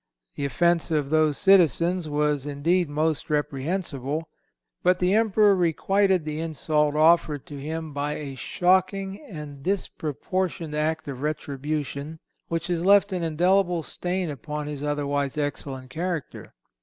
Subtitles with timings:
[0.35, 4.27] The offence of those citizens was indeed most reprehensible;
[4.81, 11.07] but the Emperor requited the insult offered to him by a shocking and disproportioned act
[11.07, 12.17] of retribution,
[12.47, 16.55] which has left an indelible stain upon his otherwise excellent character.